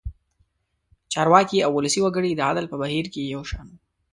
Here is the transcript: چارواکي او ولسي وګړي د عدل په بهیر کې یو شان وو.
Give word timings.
چارواکي 1.13 1.57
او 1.65 1.71
ولسي 1.77 1.99
وګړي 2.03 2.31
د 2.35 2.41
عدل 2.49 2.65
په 2.69 2.77
بهیر 2.81 3.05
کې 3.13 3.31
یو 3.35 3.41
شان 3.49 3.65
وو. 3.69 3.77